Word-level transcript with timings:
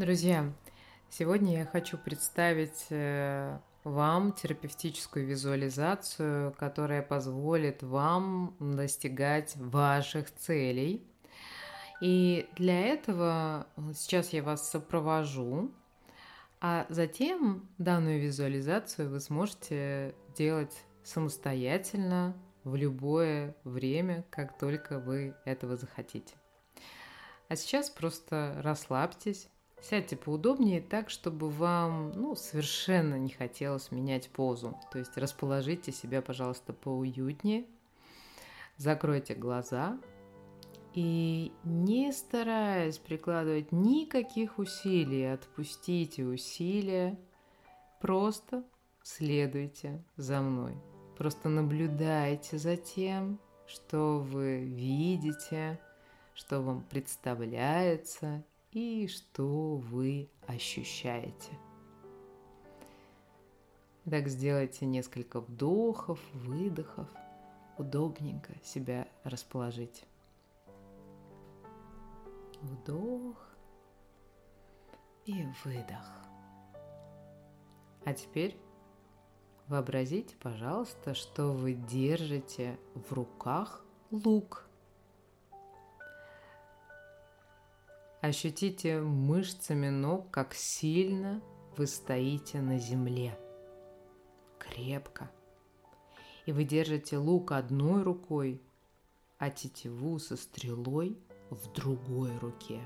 Друзья, 0.00 0.50
сегодня 1.10 1.58
я 1.58 1.66
хочу 1.66 1.98
представить 1.98 2.86
э, 2.88 3.58
вам 3.84 4.32
терапевтическую 4.32 5.26
визуализацию, 5.26 6.54
которая 6.54 7.02
позволит 7.02 7.82
вам 7.82 8.56
достигать 8.58 9.54
ваших 9.56 10.34
целей. 10.34 11.06
И 12.00 12.48
для 12.56 12.80
этого 12.80 13.66
сейчас 13.94 14.32
я 14.32 14.42
вас 14.42 14.70
сопровожу, 14.70 15.70
а 16.62 16.86
затем 16.88 17.68
данную 17.76 18.22
визуализацию 18.22 19.10
вы 19.10 19.20
сможете 19.20 20.14
делать 20.34 20.82
самостоятельно 21.04 22.34
в 22.64 22.74
любое 22.74 23.54
время, 23.64 24.24
как 24.30 24.56
только 24.56 24.98
вы 24.98 25.34
этого 25.44 25.76
захотите. 25.76 26.36
А 27.50 27.56
сейчас 27.56 27.90
просто 27.90 28.58
расслабьтесь, 28.62 29.50
Сядьте 29.82 30.16
поудобнее 30.16 30.80
так, 30.80 31.08
чтобы 31.08 31.48
вам 31.48 32.12
ну, 32.12 32.34
совершенно 32.34 33.18
не 33.18 33.30
хотелось 33.30 33.90
менять 33.90 34.28
позу. 34.28 34.78
То 34.92 34.98
есть 34.98 35.16
расположите 35.16 35.90
себя, 35.90 36.20
пожалуйста, 36.20 36.72
поуютнее. 36.72 37.64
Закройте 38.76 39.34
глаза 39.34 39.98
и 40.94 41.52
не 41.64 42.12
стараясь 42.12 42.98
прикладывать 42.98 43.72
никаких 43.72 44.58
усилий, 44.58 45.32
отпустите 45.32 46.24
усилия, 46.24 47.18
просто 48.00 48.64
следуйте 49.02 50.02
за 50.16 50.40
мной. 50.40 50.74
Просто 51.16 51.48
наблюдайте 51.48 52.58
за 52.58 52.76
тем, 52.76 53.38
что 53.66 54.18
вы 54.18 54.60
видите, 54.64 55.78
что 56.34 56.60
вам 56.60 56.82
представляется 56.82 58.42
и 58.72 59.08
что 59.08 59.76
вы 59.76 60.30
ощущаете. 60.46 61.58
Так 64.08 64.28
сделайте 64.28 64.86
несколько 64.86 65.40
вдохов, 65.40 66.20
выдохов, 66.32 67.08
удобненько 67.78 68.52
себя 68.64 69.06
расположить. 69.24 70.04
Вдох 72.62 73.36
и 75.26 75.46
выдох. 75.64 76.06
А 78.04 78.14
теперь 78.14 78.56
вообразите, 79.68 80.34
пожалуйста, 80.40 81.14
что 81.14 81.52
вы 81.52 81.74
держите 81.74 82.78
в 82.94 83.12
руках 83.12 83.84
лук– 84.10 84.66
Ощутите 88.20 89.00
мышцами 89.00 89.88
ног, 89.88 90.30
как 90.30 90.52
сильно 90.52 91.42
вы 91.78 91.86
стоите 91.86 92.60
на 92.60 92.78
земле. 92.78 93.38
Крепко. 94.58 95.30
И 96.44 96.52
вы 96.52 96.64
держите 96.64 97.16
лук 97.16 97.52
одной 97.52 98.02
рукой, 98.02 98.60
а 99.38 99.48
тетиву 99.48 100.18
со 100.18 100.36
стрелой 100.36 101.18
в 101.48 101.72
другой 101.72 102.36
руке. 102.38 102.80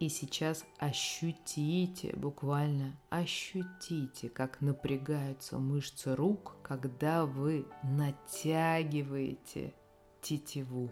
И 0.00 0.08
сейчас 0.08 0.64
ощутите, 0.78 2.12
буквально 2.16 2.98
ощутите, 3.10 4.28
как 4.28 4.60
напрягаются 4.60 5.60
мышцы 5.60 6.16
рук, 6.16 6.56
когда 6.64 7.26
вы 7.26 7.64
натягиваете 7.84 9.72
тетиву. 10.20 10.90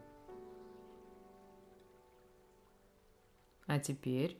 А 3.70 3.78
теперь 3.78 4.36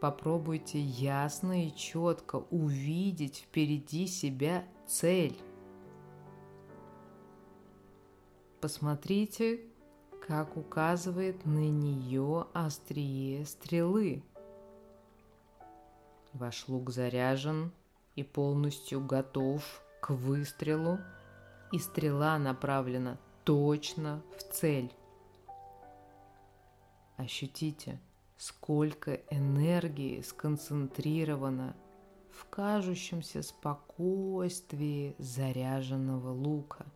попробуйте 0.00 0.80
ясно 0.80 1.66
и 1.66 1.76
четко 1.76 2.36
увидеть 2.36 3.44
впереди 3.46 4.06
себя 4.06 4.64
цель. 4.86 5.38
Посмотрите, 8.62 9.60
как 10.26 10.56
указывает 10.56 11.44
на 11.44 11.68
нее 11.68 12.46
острие 12.54 13.44
стрелы. 13.44 14.22
Ваш 16.32 16.66
лук 16.66 16.88
заряжен 16.88 17.72
и 18.14 18.22
полностью 18.22 19.04
готов 19.04 19.82
к 20.00 20.14
выстрелу, 20.14 20.98
и 21.72 21.78
стрела 21.78 22.38
направлена 22.38 23.18
точно 23.44 24.22
в 24.38 24.42
цель. 24.44 24.90
Ощутите, 27.18 28.00
сколько 28.36 29.14
энергии 29.30 30.20
сконцентрировано 30.20 31.76
в 32.30 32.44
кажущемся 32.46 33.42
спокойствии 33.42 35.14
заряженного 35.18 36.30
лука. 36.30 36.86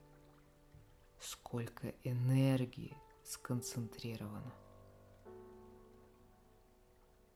Сколько 1.18 1.94
энергии 2.04 2.96
сконцентрировано. 3.24 4.52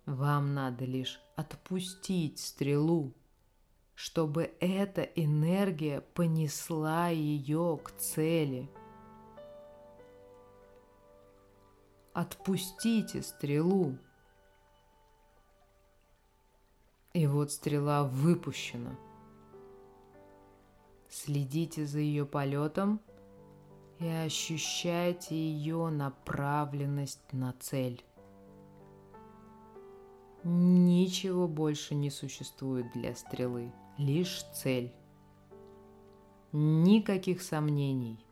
Вам 0.07 0.55
надо 0.55 0.85
лишь 0.85 1.21
отпустить 1.35 2.39
стрелу, 2.39 3.15
чтобы 3.95 4.55
эта 4.61 5.03
энергия 5.03 6.03
понесла 6.03 7.09
ее 7.09 7.79
к 7.83 7.91
цели– 7.93 8.71
Отпустите 12.15 13.23
стрелу. 13.23 13.99
И 17.13 17.27
вот 17.27 17.51
стрела 17.51 18.05
выпущена. 18.05 18.97
Следите 21.09 21.85
за 21.85 21.99
ее 21.99 22.25
полетом 22.25 23.01
и 23.99 24.07
ощущайте 24.07 25.35
ее 25.35 25.89
направленность 25.91 27.33
на 27.33 27.53
цель. 27.59 28.05
Ничего 30.45 31.49
больше 31.49 31.97
не 31.97 32.11
существует 32.11 32.93
для 32.93 33.17
стрелы, 33.17 33.73
лишь 33.99 34.45
цель. 34.53 34.95
Никаких 36.53 37.43
сомнений, 37.43 38.25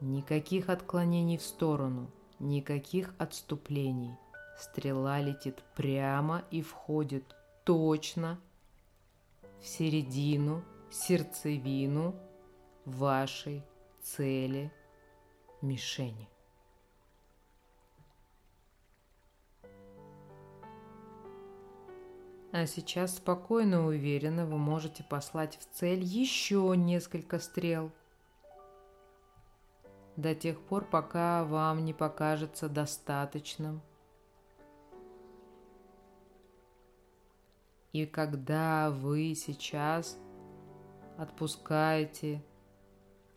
никаких 0.00 0.68
отклонений 0.68 1.38
в 1.38 1.42
сторону– 1.42 2.10
Никаких 2.38 3.14
отступлений. 3.18 4.16
Стрела 4.56 5.20
летит 5.20 5.62
прямо 5.74 6.44
и 6.52 6.62
входит 6.62 7.24
точно 7.64 8.40
в 9.60 9.66
середину, 9.66 10.62
сердцевину 10.90 12.14
вашей 12.84 13.64
цели 14.02 14.72
мишени. 15.62 16.28
А 22.52 22.66
сейчас 22.66 23.16
спокойно 23.16 23.74
и 23.74 23.96
уверенно 23.96 24.46
вы 24.46 24.58
можете 24.58 25.02
послать 25.02 25.58
в 25.58 25.76
цель 25.76 26.02
еще 26.04 26.72
несколько 26.76 27.40
стрел– 27.40 27.90
до 30.18 30.34
тех 30.34 30.60
пор, 30.60 30.84
пока 30.84 31.44
вам 31.44 31.84
не 31.84 31.94
покажется 31.94 32.68
достаточным. 32.68 33.80
И 37.92 38.04
когда 38.04 38.90
вы 38.90 39.34
сейчас 39.36 40.18
отпускаете 41.16 42.42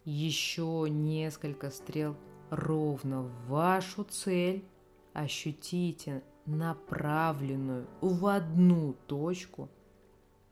еще 0.05 0.87
несколько 0.89 1.69
стрел 1.69 2.17
ровно 2.49 3.21
в 3.21 3.47
вашу 3.47 4.03
цель, 4.03 4.65
ощутите 5.13 6.23
направленную 6.47 7.87
в 8.01 8.25
одну 8.25 8.93
точку 9.05 9.69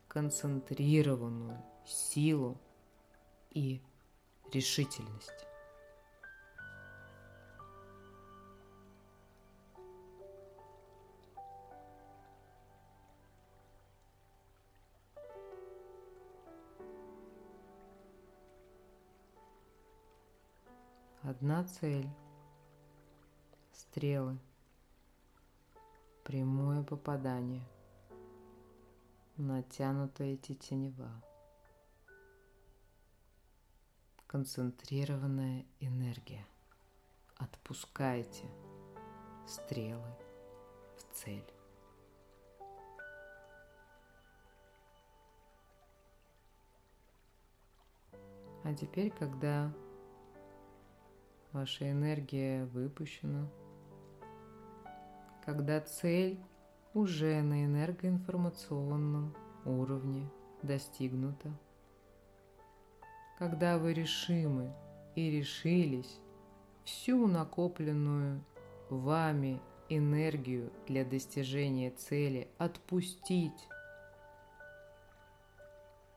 концентрированную 0.07 1.57
силу 1.87 2.55
и 3.49 3.81
решительность. 4.53 5.48
Одна 21.23 21.65
цель. 21.65 22.09
Стрелы. 23.73 24.39
Прямое 26.23 26.81
попадание. 26.81 27.67
Натянутая 29.35 30.37
тетенева. 30.37 31.11
Концентрированная 34.27 35.65
энергия. 35.81 36.45
Отпускайте 37.35 38.45
стрелы 39.45 40.15
в 40.95 41.15
цель. 41.15 41.53
А 48.63 48.73
теперь, 48.73 49.11
когда 49.11 49.69
ваша 51.51 51.89
энергия 51.91 52.65
выпущена, 52.65 53.47
когда 55.45 55.81
цель 55.81 56.39
уже 56.93 57.41
на 57.41 57.65
энергоинформационном 57.65 59.35
уровне 59.65 60.29
достигнута, 60.61 61.51
когда 63.37 63.77
вы 63.77 63.93
решимы 63.93 64.73
и 65.15 65.31
решились 65.31 66.19
всю 66.83 67.27
накопленную 67.27 68.43
вами 68.89 69.59
энергию 69.89 70.71
для 70.87 71.03
достижения 71.03 71.91
цели 71.91 72.47
отпустить 72.57 73.67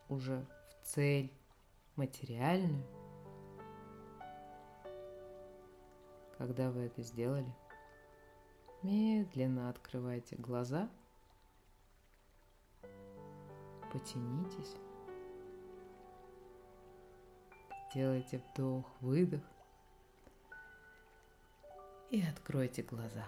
уже 0.08 0.44
в 0.68 0.86
цель 0.86 1.32
материальную, 1.96 2.84
когда 6.42 6.72
вы 6.72 6.80
это 6.86 7.02
сделали, 7.02 7.54
медленно 8.82 9.70
открывайте 9.70 10.34
глаза, 10.34 10.90
потянитесь, 13.92 14.74
делайте 17.94 18.42
вдох-выдох 18.56 19.44
и 22.10 22.20
откройте 22.22 22.82
глаза. 22.82 23.24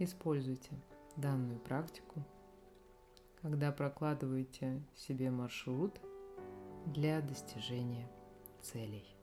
Используйте 0.00 0.72
данную 1.14 1.60
практику, 1.60 2.24
когда 3.40 3.70
прокладываете 3.70 4.82
себе 4.96 5.30
маршрут 5.30 6.00
для 6.86 7.20
достижения 7.20 8.10
целей. 8.60 9.13